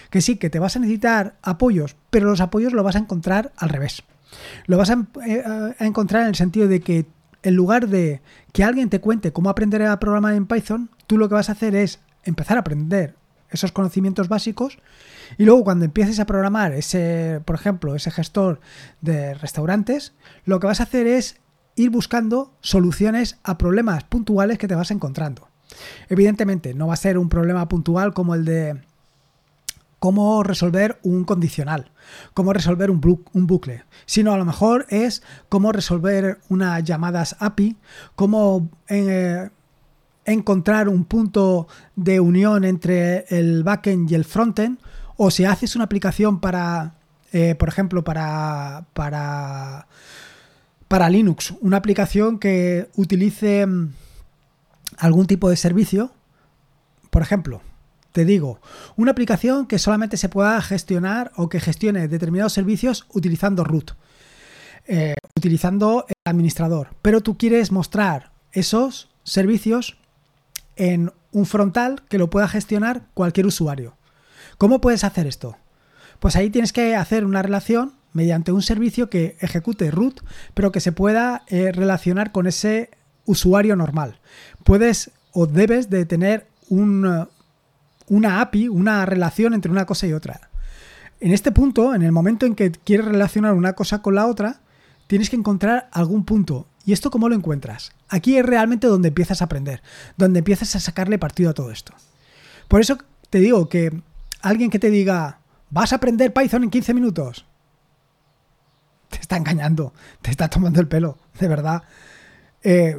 Que 0.09 0.21
sí, 0.21 0.35
que 0.35 0.49
te 0.49 0.59
vas 0.59 0.75
a 0.75 0.79
necesitar 0.79 1.35
apoyos, 1.43 1.95
pero 2.09 2.27
los 2.27 2.41
apoyos 2.41 2.73
lo 2.73 2.83
vas 2.83 2.95
a 2.95 2.99
encontrar 2.99 3.51
al 3.55 3.69
revés. 3.69 4.03
Lo 4.65 4.77
vas 4.77 4.89
a, 4.89 5.05
eh, 5.25 5.43
a 5.77 5.85
encontrar 5.85 6.23
en 6.23 6.29
el 6.29 6.35
sentido 6.35 6.67
de 6.67 6.81
que 6.81 7.05
en 7.43 7.55
lugar 7.55 7.87
de 7.87 8.21
que 8.53 8.63
alguien 8.63 8.89
te 8.89 9.01
cuente 9.01 9.33
cómo 9.33 9.49
aprender 9.49 9.83
a 9.83 9.99
programar 9.99 10.33
en 10.33 10.47
Python, 10.47 10.89
tú 11.07 11.17
lo 11.17 11.27
que 11.27 11.35
vas 11.35 11.49
a 11.49 11.53
hacer 11.53 11.75
es 11.75 11.99
empezar 12.23 12.57
a 12.57 12.61
aprender 12.61 13.15
esos 13.49 13.71
conocimientos 13.71 14.29
básicos 14.29 14.79
y 15.37 15.45
luego 15.45 15.63
cuando 15.63 15.85
empieces 15.85 16.19
a 16.19 16.25
programar 16.25 16.73
ese, 16.73 17.41
por 17.45 17.55
ejemplo, 17.55 17.95
ese 17.95 18.11
gestor 18.11 18.59
de 19.01 19.33
restaurantes, 19.33 20.13
lo 20.45 20.59
que 20.59 20.67
vas 20.67 20.79
a 20.79 20.83
hacer 20.83 21.07
es 21.07 21.37
ir 21.75 21.89
buscando 21.89 22.53
soluciones 22.61 23.37
a 23.43 23.57
problemas 23.57 24.03
puntuales 24.03 24.57
que 24.57 24.67
te 24.67 24.75
vas 24.75 24.91
encontrando. 24.91 25.47
Evidentemente, 26.09 26.73
no 26.73 26.87
va 26.87 26.93
a 26.93 26.97
ser 26.97 27.17
un 27.17 27.29
problema 27.29 27.67
puntual 27.69 28.13
como 28.13 28.35
el 28.35 28.45
de 28.45 28.81
cómo 30.01 30.41
resolver 30.41 30.97
un 31.03 31.25
condicional, 31.25 31.91
cómo 32.33 32.53
resolver 32.53 32.89
un, 32.89 32.99
bucle, 33.45 33.83
sino 34.07 34.33
a 34.33 34.37
lo 34.37 34.45
mejor 34.45 34.87
es 34.89 35.21
cómo 35.47 35.71
resolver 35.71 36.39
unas 36.49 36.83
llamadas 36.83 37.35
API, 37.37 37.77
cómo 38.15 38.67
eh, 38.89 39.51
encontrar 40.25 40.89
un 40.89 41.05
punto 41.05 41.67
de 41.95 42.19
unión 42.19 42.65
entre 42.65 43.25
el 43.29 43.63
backend 43.63 44.09
y 44.09 44.15
el 44.15 44.25
frontend, 44.25 44.79
o 45.17 45.29
si 45.29 45.45
haces 45.45 45.75
una 45.75 45.85
aplicación 45.85 46.39
para, 46.39 46.95
eh, 47.31 47.53
por 47.53 47.69
ejemplo, 47.69 48.03
para, 48.03 48.85
para, 48.95 49.85
para 50.87 51.09
Linux, 51.11 51.53
una 51.61 51.77
aplicación 51.77 52.39
que 52.39 52.89
utilice 52.95 53.67
mm, 53.67 53.93
algún 54.97 55.27
tipo 55.27 55.47
de 55.47 55.57
servicio, 55.57 56.11
por 57.11 57.21
ejemplo, 57.21 57.61
te 58.11 58.25
digo, 58.25 58.59
una 58.95 59.11
aplicación 59.11 59.67
que 59.67 59.79
solamente 59.79 60.17
se 60.17 60.29
pueda 60.29 60.61
gestionar 60.61 61.31
o 61.35 61.49
que 61.49 61.59
gestione 61.59 62.07
determinados 62.07 62.53
servicios 62.53 63.05
utilizando 63.09 63.63
root, 63.63 63.91
eh, 64.87 65.15
utilizando 65.37 66.05
el 66.07 66.15
administrador, 66.25 66.89
pero 67.01 67.21
tú 67.21 67.37
quieres 67.37 67.71
mostrar 67.71 68.31
esos 68.51 69.09
servicios 69.23 69.97
en 70.75 71.11
un 71.31 71.45
frontal 71.45 72.03
que 72.09 72.17
lo 72.17 72.29
pueda 72.29 72.47
gestionar 72.47 73.03
cualquier 73.13 73.45
usuario. 73.45 73.95
¿Cómo 74.57 74.81
puedes 74.81 75.03
hacer 75.03 75.27
esto? 75.27 75.57
Pues 76.19 76.35
ahí 76.35 76.49
tienes 76.49 76.73
que 76.73 76.95
hacer 76.95 77.25
una 77.25 77.41
relación 77.41 77.93
mediante 78.13 78.51
un 78.51 78.61
servicio 78.61 79.09
que 79.09 79.37
ejecute 79.39 79.89
root, 79.89 80.21
pero 80.53 80.71
que 80.71 80.81
se 80.81 80.91
pueda 80.91 81.43
eh, 81.47 81.71
relacionar 81.71 82.31
con 82.31 82.45
ese 82.45 82.89
usuario 83.25 83.75
normal. 83.75 84.19
Puedes 84.63 85.11
o 85.31 85.47
debes 85.47 85.89
de 85.89 86.05
tener 86.05 86.47
un, 86.69 87.27
una 88.11 88.41
API, 88.41 88.67
una 88.67 89.05
relación 89.05 89.53
entre 89.53 89.71
una 89.71 89.85
cosa 89.85 90.05
y 90.05 90.11
otra. 90.11 90.49
En 91.21 91.31
este 91.31 91.53
punto, 91.53 91.95
en 91.95 92.01
el 92.01 92.11
momento 92.11 92.45
en 92.45 92.55
que 92.55 92.69
quieres 92.69 93.05
relacionar 93.05 93.53
una 93.53 93.71
cosa 93.71 94.01
con 94.01 94.15
la 94.15 94.27
otra, 94.27 94.59
tienes 95.07 95.29
que 95.29 95.37
encontrar 95.37 95.87
algún 95.93 96.25
punto. 96.25 96.67
¿Y 96.85 96.91
esto 96.91 97.09
cómo 97.09 97.29
lo 97.29 97.35
encuentras? 97.35 97.93
Aquí 98.09 98.37
es 98.37 98.45
realmente 98.45 98.87
donde 98.87 99.07
empiezas 99.07 99.41
a 99.41 99.45
aprender, 99.45 99.81
donde 100.17 100.39
empiezas 100.39 100.75
a 100.75 100.81
sacarle 100.81 101.19
partido 101.19 101.51
a 101.51 101.53
todo 101.53 101.71
esto. 101.71 101.93
Por 102.67 102.81
eso 102.81 102.97
te 103.29 103.39
digo 103.39 103.69
que 103.69 104.01
alguien 104.41 104.69
que 104.69 104.79
te 104.79 104.89
diga, 104.89 105.39
vas 105.69 105.93
a 105.93 105.95
aprender 105.95 106.33
Python 106.33 106.63
en 106.63 106.69
15 106.69 106.93
minutos, 106.93 107.45
te 109.09 109.19
está 109.21 109.37
engañando, 109.37 109.93
te 110.21 110.31
está 110.31 110.49
tomando 110.49 110.81
el 110.81 110.87
pelo, 110.89 111.17
de 111.39 111.47
verdad. 111.47 111.83
Eh, 112.61 112.97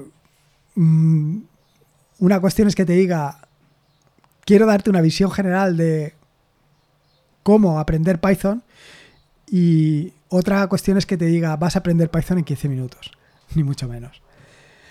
mm, 0.74 1.38
una 2.20 2.40
cuestión 2.40 2.66
es 2.68 2.74
que 2.74 2.86
te 2.86 2.94
diga, 2.94 3.41
quiero 4.44 4.66
darte 4.66 4.90
una 4.90 5.00
visión 5.00 5.30
general 5.30 5.76
de 5.76 6.14
cómo 7.42 7.78
aprender 7.78 8.20
Python 8.20 8.62
y 9.46 10.12
otra 10.28 10.66
cuestión 10.68 10.96
es 10.96 11.06
que 11.06 11.16
te 11.16 11.26
diga 11.26 11.56
vas 11.56 11.76
a 11.76 11.80
aprender 11.80 12.10
Python 12.10 12.38
en 12.38 12.44
15 12.44 12.68
minutos, 12.68 13.12
ni 13.54 13.62
mucho 13.62 13.88
menos. 13.88 14.22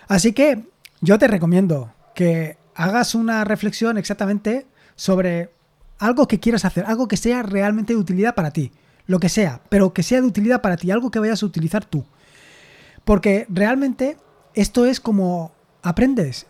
Así 0.08 0.34
que 0.34 0.64
yo 1.00 1.18
te 1.18 1.28
recomiendo 1.28 1.94
que 2.14 2.58
hagas 2.76 3.16
una 3.16 3.44
reflexión 3.44 3.98
exactamente 3.98 4.68
sobre 4.96 5.52
algo 6.00 6.28
que 6.28 6.40
quieras 6.40 6.66
hacer, 6.66 6.86
algo 6.86 7.08
que 7.08 7.18
sea 7.18 7.44
realmente 7.44 7.94
de 7.94 8.00
utilidad 8.00 8.36
para 8.36 8.52
ti, 8.52 8.72
lo 9.06 9.20
que 9.20 9.30
sea, 9.30 9.62
pero 9.70 9.94
que 9.94 10.04
sea 10.04 10.22
de 10.22 10.28
utilidad 10.28 10.62
para 10.62 10.78
ti, 10.78 10.92
algo 10.92 11.12
que 11.12 11.20
vayas 11.20 11.44
a 11.44 11.46
utilizar 11.46 11.86
tú. 11.86 12.06
Porque 13.04 13.46
realmente 13.50 14.18
esto 14.54 14.86
es 14.86 15.00
como 15.00 15.54
aprendes 15.82 16.48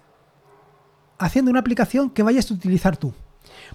haciendo 1.22 1.52
una 1.52 1.60
aplicación 1.60 2.10
que 2.10 2.24
vayas 2.24 2.50
a 2.52 2.54
utilizar 2.54 2.98
tú. 2.98 3.14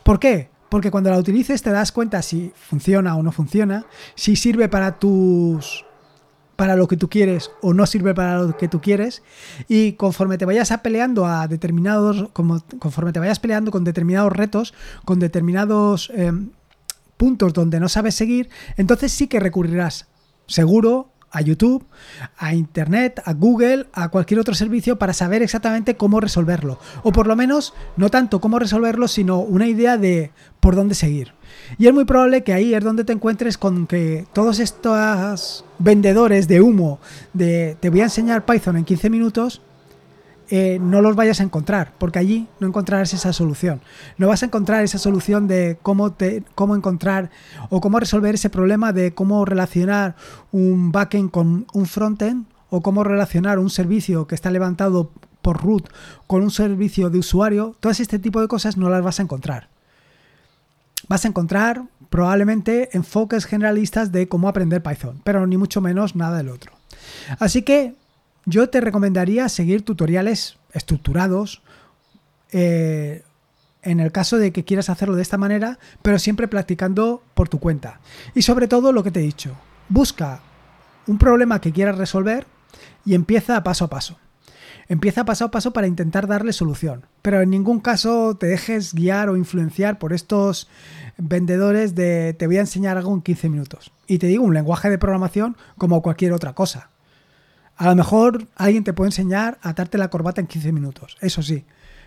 ¿Por 0.02 0.18
qué? 0.18 0.50
Porque 0.68 0.90
cuando 0.90 1.10
la 1.10 1.18
utilices 1.18 1.62
te 1.62 1.70
das 1.70 1.92
cuenta 1.92 2.20
si 2.22 2.52
funciona 2.54 3.16
o 3.16 3.22
no 3.22 3.32
funciona, 3.32 3.86
si 4.14 4.36
sirve 4.36 4.68
para 4.68 4.98
tus 4.98 5.84
para 6.56 6.74
lo 6.74 6.88
que 6.88 6.96
tú 6.96 7.08
quieres 7.08 7.50
o 7.60 7.74
no 7.74 7.84
sirve 7.84 8.14
para 8.14 8.38
lo 8.38 8.56
que 8.56 8.66
tú 8.66 8.80
quieres 8.80 9.22
y 9.68 9.92
conforme 9.92 10.38
te 10.38 10.46
vayas 10.46 10.72
a 10.72 10.82
peleando 10.82 11.26
a 11.26 11.46
determinados 11.48 12.30
conforme 12.32 13.12
te 13.12 13.20
vayas 13.20 13.38
peleando 13.38 13.70
con 13.70 13.84
determinados 13.84 14.32
retos 14.32 14.72
con 15.04 15.18
determinados 15.18 16.10
em, 16.14 16.48
puntos 17.18 17.52
donde 17.52 17.78
no 17.78 17.90
sabes 17.90 18.14
seguir 18.14 18.48
entonces 18.78 19.12
sí 19.12 19.26
que 19.26 19.38
recurrirás 19.38 20.06
seguro 20.46 21.10
a 21.30 21.40
YouTube, 21.40 21.84
a 22.36 22.54
Internet, 22.54 23.20
a 23.24 23.32
Google, 23.34 23.86
a 23.92 24.08
cualquier 24.08 24.40
otro 24.40 24.54
servicio 24.54 24.98
para 24.98 25.12
saber 25.12 25.42
exactamente 25.42 25.96
cómo 25.96 26.20
resolverlo. 26.20 26.78
O 27.02 27.12
por 27.12 27.26
lo 27.26 27.36
menos, 27.36 27.74
no 27.96 28.10
tanto 28.10 28.40
cómo 28.40 28.58
resolverlo, 28.58 29.08
sino 29.08 29.40
una 29.40 29.66
idea 29.66 29.98
de 29.98 30.32
por 30.60 30.76
dónde 30.76 30.94
seguir. 30.94 31.34
Y 31.78 31.86
es 31.86 31.94
muy 31.94 32.04
probable 32.04 32.42
que 32.42 32.52
ahí 32.52 32.74
es 32.74 32.82
donde 32.82 33.04
te 33.04 33.12
encuentres 33.12 33.58
con 33.58 33.86
que 33.86 34.26
todos 34.32 34.58
estos 34.58 35.64
vendedores 35.78 36.48
de 36.48 36.60
humo 36.60 37.00
de 37.32 37.76
te 37.80 37.90
voy 37.90 38.00
a 38.00 38.04
enseñar 38.04 38.44
Python 38.44 38.76
en 38.76 38.84
15 38.84 39.10
minutos, 39.10 39.62
eh, 40.48 40.78
no 40.80 41.02
los 41.02 41.16
vayas 41.16 41.40
a 41.40 41.42
encontrar, 41.42 41.92
porque 41.98 42.18
allí 42.18 42.46
no 42.60 42.68
encontrarás 42.68 43.12
esa 43.12 43.32
solución. 43.32 43.80
No 44.16 44.28
vas 44.28 44.42
a 44.42 44.46
encontrar 44.46 44.84
esa 44.84 44.98
solución 44.98 45.48
de 45.48 45.78
cómo, 45.82 46.14
cómo 46.54 46.76
encontrar 46.76 47.30
o 47.68 47.80
cómo 47.80 47.98
resolver 47.98 48.34
ese 48.34 48.50
problema 48.50 48.92
de 48.92 49.12
cómo 49.12 49.44
relacionar 49.44 50.14
un 50.52 50.92
backend 50.92 51.30
con 51.30 51.66
un 51.72 51.86
frontend 51.86 52.46
o 52.70 52.80
cómo 52.80 53.04
relacionar 53.04 53.58
un 53.58 53.70
servicio 53.70 54.26
que 54.26 54.34
está 54.34 54.50
levantado 54.50 55.10
por 55.42 55.62
root 55.62 55.88
con 56.26 56.42
un 56.42 56.50
servicio 56.50 57.10
de 57.10 57.18
usuario. 57.18 57.76
Todo 57.80 57.92
este 57.92 58.18
tipo 58.18 58.40
de 58.40 58.48
cosas 58.48 58.76
no 58.76 58.90
las 58.90 59.02
vas 59.02 59.18
a 59.20 59.22
encontrar. 59.22 59.68
Vas 61.08 61.24
a 61.24 61.28
encontrar 61.28 61.82
probablemente 62.10 62.96
enfoques 62.96 63.46
generalistas 63.46 64.12
de 64.12 64.28
cómo 64.28 64.48
aprender 64.48 64.82
Python, 64.82 65.20
pero 65.24 65.46
ni 65.46 65.56
mucho 65.56 65.80
menos 65.80 66.16
nada 66.16 66.38
del 66.38 66.48
otro. 66.48 66.72
Así 67.38 67.62
que 67.62 67.94
yo 68.46 68.70
te 68.70 68.80
recomendaría 68.80 69.48
seguir 69.48 69.84
tutoriales 69.84 70.56
estructurados 70.72 71.62
eh, 72.52 73.22
en 73.82 74.00
el 74.00 74.12
caso 74.12 74.38
de 74.38 74.52
que 74.52 74.64
quieras 74.64 74.88
hacerlo 74.88 75.16
de 75.16 75.22
esta 75.22 75.36
manera, 75.36 75.78
pero 76.02 76.18
siempre 76.18 76.48
practicando 76.48 77.22
por 77.34 77.48
tu 77.48 77.60
cuenta. 77.60 78.00
Y 78.34 78.42
sobre 78.42 78.68
todo 78.68 78.92
lo 78.92 79.02
que 79.02 79.10
te 79.10 79.20
he 79.20 79.24
dicho, 79.24 79.56
busca 79.88 80.40
un 81.06 81.18
problema 81.18 81.60
que 81.60 81.72
quieras 81.72 81.98
resolver 81.98 82.46
y 83.04 83.14
empieza 83.14 83.62
paso 83.62 83.84
a 83.84 83.90
paso. 83.90 84.18
Empieza 84.88 85.24
paso 85.24 85.44
a 85.44 85.50
paso 85.50 85.72
para 85.72 85.88
intentar 85.88 86.28
darle 86.28 86.52
solución, 86.52 87.06
pero 87.22 87.40
en 87.40 87.50
ningún 87.50 87.80
caso 87.80 88.36
te 88.36 88.46
dejes 88.46 88.94
guiar 88.94 89.28
o 89.28 89.36
influenciar 89.36 89.98
por 89.98 90.12
estos 90.12 90.68
vendedores 91.16 91.96
de 91.96 92.34
te 92.34 92.46
voy 92.46 92.58
a 92.58 92.60
enseñar 92.60 92.96
algo 92.96 93.12
en 93.12 93.22
15 93.22 93.48
minutos. 93.48 93.90
Y 94.06 94.18
te 94.18 94.28
digo, 94.28 94.44
un 94.44 94.54
lenguaje 94.54 94.88
de 94.88 94.98
programación 94.98 95.56
como 95.76 96.02
cualquier 96.02 96.32
otra 96.32 96.54
cosa. 96.54 96.90
A 97.76 97.86
lo 97.86 97.94
mejor 97.94 98.48
alguien 98.56 98.84
te 98.84 98.92
puede 98.92 99.08
enseñar 99.08 99.58
a 99.62 99.70
atarte 99.70 99.98
la 99.98 100.08
corbata 100.08 100.40
en 100.40 100.46
15 100.46 100.72
minutos, 100.72 101.16
eso 101.20 101.42
sí. 101.42 101.64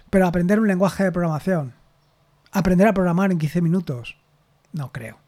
Pero 0.10 0.26
aprender 0.26 0.60
un 0.60 0.68
lenguaje 0.68 1.04
de 1.04 1.12
programación, 1.12 1.74
aprender 2.52 2.88
a 2.88 2.94
programar 2.94 3.32
en 3.32 3.38
15 3.38 3.62
minutos, 3.62 4.18
no 4.74 4.92
creo. 4.92 5.20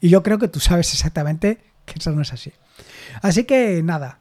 Y 0.00 0.10
yo 0.10 0.22
creo 0.22 0.38
que 0.38 0.48
tú 0.48 0.60
sabes 0.60 0.92
exactamente 0.92 1.60
que 1.86 1.94
eso 1.98 2.12
no 2.12 2.20
es 2.20 2.32
así. 2.32 2.52
Así 3.22 3.44
que 3.44 3.82
nada. 3.82 4.18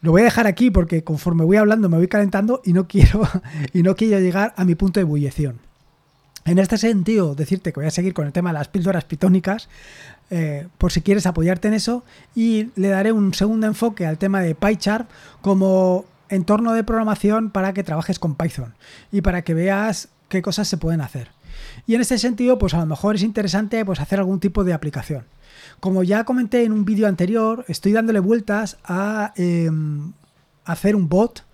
Lo 0.00 0.10
voy 0.10 0.22
a 0.22 0.24
dejar 0.24 0.46
aquí 0.46 0.70
porque 0.70 1.04
conforme 1.04 1.44
voy 1.44 1.56
hablando 1.56 1.88
me 1.88 1.96
voy 1.96 2.08
calentando 2.08 2.60
y 2.64 2.72
no 2.72 2.88
quiero 2.88 3.22
y 3.72 3.82
no 3.82 3.94
quiero 3.94 4.18
llegar 4.18 4.52
a 4.56 4.64
mi 4.64 4.74
punto 4.74 4.98
de 4.98 5.02
ebullición. 5.02 5.60
En 6.46 6.58
este 6.58 6.76
sentido, 6.76 7.34
decirte 7.34 7.72
que 7.72 7.80
voy 7.80 7.86
a 7.86 7.90
seguir 7.90 8.12
con 8.12 8.26
el 8.26 8.32
tema 8.32 8.50
de 8.50 8.54
las 8.54 8.68
píldoras 8.68 9.04
pitónicas, 9.04 9.68
eh, 10.30 10.68
por 10.76 10.92
si 10.92 11.00
quieres 11.00 11.26
apoyarte 11.26 11.68
en 11.68 11.74
eso, 11.74 12.04
y 12.34 12.70
le 12.76 12.88
daré 12.88 13.12
un 13.12 13.32
segundo 13.32 13.66
enfoque 13.66 14.06
al 14.06 14.18
tema 14.18 14.42
de 14.42 14.54
PyChart 14.54 15.08
como 15.40 16.04
entorno 16.28 16.72
de 16.74 16.84
programación 16.84 17.50
para 17.50 17.72
que 17.72 17.82
trabajes 17.82 18.18
con 18.18 18.34
Python 18.34 18.74
y 19.12 19.20
para 19.20 19.42
que 19.42 19.54
veas 19.54 20.08
qué 20.28 20.42
cosas 20.42 20.68
se 20.68 20.76
pueden 20.76 21.00
hacer. 21.00 21.28
Y 21.86 21.94
en 21.94 22.00
este 22.00 22.18
sentido, 22.18 22.58
pues 22.58 22.74
a 22.74 22.78
lo 22.78 22.86
mejor 22.86 23.14
es 23.14 23.22
interesante 23.22 23.84
pues, 23.84 24.00
hacer 24.00 24.18
algún 24.18 24.40
tipo 24.40 24.64
de 24.64 24.74
aplicación. 24.74 25.24
Como 25.80 26.02
ya 26.02 26.24
comenté 26.24 26.64
en 26.64 26.72
un 26.72 26.84
vídeo 26.84 27.06
anterior, 27.06 27.64
estoy 27.68 27.92
dándole 27.92 28.20
vueltas 28.20 28.76
a 28.84 29.32
em, 29.36 30.12
hacer 30.64 30.96
un 30.96 31.08
bot 31.08 31.44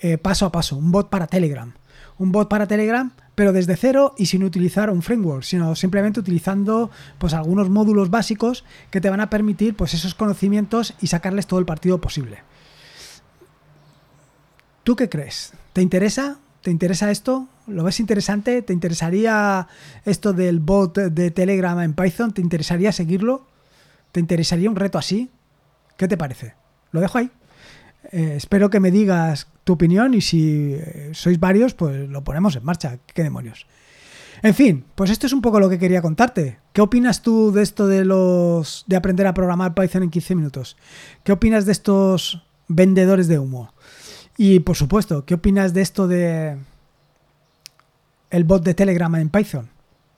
eh, 0.00 0.18
paso 0.18 0.46
a 0.46 0.52
paso, 0.52 0.76
un 0.76 0.90
bot 0.90 1.10
para 1.10 1.26
Telegram. 1.26 1.72
Un 2.18 2.32
bot 2.32 2.48
para 2.48 2.66
Telegram 2.66 3.12
pero 3.34 3.52
desde 3.52 3.76
cero 3.76 4.14
y 4.18 4.26
sin 4.26 4.44
utilizar 4.44 4.90
un 4.90 5.02
framework, 5.02 5.42
sino 5.42 5.74
simplemente 5.74 6.20
utilizando 6.20 6.90
pues 7.18 7.34
algunos 7.34 7.70
módulos 7.70 8.10
básicos 8.10 8.64
que 8.90 9.00
te 9.00 9.10
van 9.10 9.20
a 9.20 9.30
permitir 9.30 9.74
pues 9.74 9.94
esos 9.94 10.14
conocimientos 10.14 10.94
y 11.00 11.06
sacarles 11.06 11.46
todo 11.46 11.60
el 11.60 11.66
partido 11.66 12.00
posible. 12.00 12.38
¿Tú 14.84 14.96
qué 14.96 15.08
crees? 15.08 15.52
¿Te 15.72 15.80
interesa? 15.80 16.38
¿Te 16.60 16.70
interesa 16.70 17.10
esto? 17.10 17.48
¿Lo 17.66 17.84
ves 17.84 18.00
interesante? 18.00 18.62
¿Te 18.62 18.72
interesaría 18.72 19.68
esto 20.04 20.32
del 20.32 20.60
bot 20.60 20.96
de 20.96 21.30
Telegram 21.30 21.80
en 21.80 21.94
Python? 21.94 22.32
¿Te 22.32 22.40
interesaría 22.40 22.92
seguirlo? 22.92 23.46
¿Te 24.12 24.20
interesaría 24.20 24.68
un 24.68 24.76
reto 24.76 24.98
así? 24.98 25.30
¿Qué 25.96 26.08
te 26.08 26.16
parece? 26.16 26.54
Lo 26.90 27.00
dejo 27.00 27.18
ahí. 27.18 27.30
Eh, 28.12 28.34
espero 28.36 28.68
que 28.68 28.78
me 28.78 28.90
digas 28.90 29.48
tu 29.64 29.72
opinión 29.72 30.12
y 30.12 30.20
si 30.20 30.74
eh, 30.74 31.10
sois 31.12 31.40
varios, 31.40 31.72
pues 31.72 32.08
lo 32.08 32.22
ponemos 32.22 32.54
en 32.56 32.64
marcha. 32.64 32.98
¿Qué 33.06 33.22
demonios? 33.22 33.66
En 34.42 34.54
fin, 34.54 34.84
pues 34.94 35.10
esto 35.10 35.26
es 35.26 35.32
un 35.32 35.40
poco 35.40 35.60
lo 35.60 35.70
que 35.70 35.78
quería 35.78 36.02
contarte. 36.02 36.58
¿Qué 36.72 36.82
opinas 36.82 37.22
tú 37.22 37.52
de 37.52 37.62
esto 37.62 37.86
de 37.86 38.04
los 38.04 38.84
de 38.86 38.96
aprender 38.96 39.26
a 39.26 39.34
programar 39.34 39.74
Python 39.74 40.02
en 40.02 40.10
15 40.10 40.34
minutos? 40.34 40.76
¿Qué 41.24 41.32
opinas 41.32 41.64
de 41.64 41.72
estos 41.72 42.42
vendedores 42.68 43.28
de 43.28 43.38
humo? 43.38 43.72
Y 44.36 44.60
por 44.60 44.76
supuesto, 44.76 45.24
¿qué 45.24 45.34
opinas 45.34 45.72
de 45.72 45.82
esto 45.82 46.08
de 46.08 46.58
el 48.30 48.44
bot 48.44 48.64
de 48.64 48.74
Telegram 48.74 49.14
en 49.14 49.30
Python? 49.30 49.70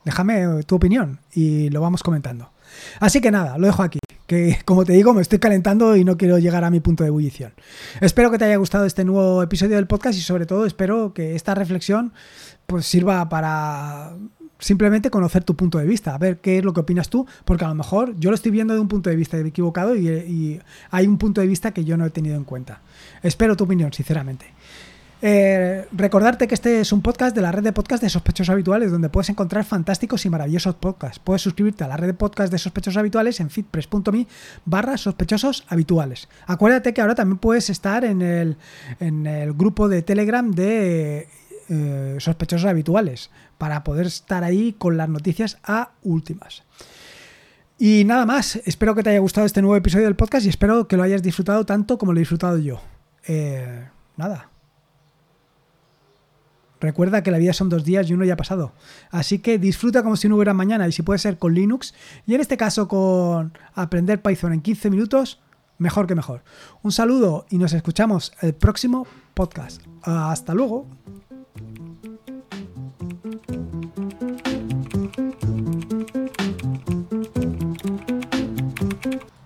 Déjame 0.03 0.63
tu 0.63 0.75
opinión 0.75 1.19
y 1.33 1.69
lo 1.69 1.81
vamos 1.81 2.03
comentando. 2.03 2.51
Así 2.99 3.21
que 3.21 3.31
nada, 3.31 3.57
lo 3.57 3.67
dejo 3.67 3.83
aquí. 3.83 3.99
Que 4.27 4.57
como 4.65 4.85
te 4.85 4.93
digo, 4.93 5.13
me 5.13 5.21
estoy 5.21 5.39
calentando 5.39 5.95
y 5.95 6.03
no 6.03 6.17
quiero 6.17 6.39
llegar 6.39 6.63
a 6.63 6.69
mi 6.69 6.79
punto 6.79 7.03
de 7.03 7.09
ebullición. 7.09 7.53
Espero 8.01 8.31
que 8.31 8.37
te 8.37 8.45
haya 8.45 8.57
gustado 8.57 8.85
este 8.85 9.05
nuevo 9.05 9.43
episodio 9.43 9.75
del 9.75 9.87
podcast 9.87 10.17
y 10.17 10.21
sobre 10.21 10.45
todo 10.45 10.65
espero 10.65 11.13
que 11.13 11.35
esta 11.35 11.53
reflexión 11.53 12.13
pues 12.65 12.85
sirva 12.85 13.29
para 13.29 14.13
simplemente 14.57 15.09
conocer 15.09 15.43
tu 15.43 15.55
punto 15.55 15.77
de 15.77 15.85
vista, 15.85 16.15
a 16.15 16.17
ver 16.17 16.37
qué 16.37 16.57
es 16.57 16.65
lo 16.65 16.73
que 16.73 16.79
opinas 16.79 17.09
tú, 17.09 17.27
porque 17.43 17.65
a 17.65 17.67
lo 17.67 17.75
mejor 17.75 18.17
yo 18.17 18.31
lo 18.31 18.35
estoy 18.35 18.51
viendo 18.51 18.73
de 18.73 18.79
un 18.79 18.87
punto 18.87 19.09
de 19.09 19.15
vista 19.15 19.37
equivocado 19.37 19.95
y, 19.95 20.07
y 20.07 20.59
hay 20.89 21.07
un 21.07 21.17
punto 21.17 21.41
de 21.41 21.47
vista 21.47 21.71
que 21.71 21.83
yo 21.83 21.97
no 21.97 22.05
he 22.05 22.09
tenido 22.09 22.35
en 22.35 22.45
cuenta. 22.45 22.81
Espero 23.21 23.55
tu 23.55 23.65
opinión, 23.65 23.93
sinceramente. 23.93 24.45
Eh, 25.21 25.87
recordarte 25.91 26.47
que 26.47 26.53
este 26.53 26.81
es 26.81 26.91
un 26.91 27.01
podcast 27.01 27.35
de 27.35 27.41
la 27.41 27.51
red 27.51 27.63
de 27.63 27.71
podcast 27.71 28.03
de 28.03 28.09
sospechosos 28.09 28.51
habituales, 28.51 28.91
donde 28.91 29.09
puedes 29.09 29.29
encontrar 29.29 29.63
fantásticos 29.63 30.25
y 30.25 30.29
maravillosos 30.29 30.75
podcasts. 30.75 31.19
Puedes 31.19 31.41
suscribirte 31.41 31.83
a 31.83 31.87
la 31.87 31.97
red 31.97 32.07
de 32.07 32.13
podcast 32.13 32.51
de 32.51 32.57
sospechosos 32.57 32.97
habituales 32.97 33.39
en 33.39 33.49
fitpress.me 33.49 34.27
barra 34.65 34.97
sospechosos 34.97 35.65
habituales. 35.69 36.27
Acuérdate 36.45 36.93
que 36.93 37.01
ahora 37.01 37.15
también 37.15 37.39
puedes 37.39 37.69
estar 37.69 38.03
en 38.03 38.21
el, 38.21 38.57
en 38.99 39.25
el 39.25 39.53
grupo 39.53 39.87
de 39.89 40.01
Telegram 40.01 40.51
de 40.51 41.27
eh, 41.69 42.15
sospechosos 42.19 42.69
habituales 42.69 43.31
para 43.57 43.83
poder 43.83 44.07
estar 44.07 44.43
ahí 44.43 44.73
con 44.73 44.97
las 44.97 45.09
noticias 45.09 45.57
a 45.63 45.91
últimas. 46.03 46.63
Y 47.77 48.03
nada 48.05 48.25
más, 48.25 48.57
espero 48.65 48.95
que 48.95 49.03
te 49.03 49.09
haya 49.09 49.19
gustado 49.19 49.47
este 49.47 49.61
nuevo 49.61 49.75
episodio 49.75 50.05
del 50.05 50.15
podcast 50.15 50.45
y 50.45 50.49
espero 50.49 50.87
que 50.87 50.97
lo 50.97 51.03
hayas 51.03 51.23
disfrutado 51.23 51.65
tanto 51.65 51.97
como 51.97 52.13
lo 52.13 52.19
he 52.19 52.21
disfrutado 52.21 52.57
yo. 52.57 52.81
Eh, 53.27 53.89
nada, 54.15 54.49
Recuerda 56.85 57.23
que 57.23 57.31
la 57.31 57.39
vida 57.39 57.51
son 57.51 57.67
dos 57.67 57.83
días 57.83 58.07
y 58.07 58.13
uno 58.13 58.25
ya 58.25 58.33
ha 58.33 58.37
pasado. 58.37 58.73
Así 59.09 59.39
que 59.39 59.57
disfruta 59.57 60.03
como 60.03 60.17
si 60.17 60.29
no 60.29 60.35
hubiera 60.35 60.53
mañana 60.53 60.87
y 60.87 60.91
si 60.91 61.01
puede 61.01 61.17
ser 61.17 61.39
con 61.39 61.55
Linux 61.55 61.95
y 62.27 62.35
en 62.35 62.41
este 62.41 62.57
caso 62.57 62.87
con 62.87 63.53
aprender 63.73 64.21
Python 64.21 64.53
en 64.53 64.61
15 64.61 64.91
minutos, 64.91 65.39
mejor 65.79 66.05
que 66.05 66.13
mejor. 66.13 66.43
Un 66.83 66.91
saludo 66.91 67.47
y 67.49 67.57
nos 67.57 67.73
escuchamos 67.73 68.33
el 68.41 68.53
próximo 68.53 69.07
podcast. 69.33 69.81
Hasta 70.03 70.53
luego. 70.53 70.85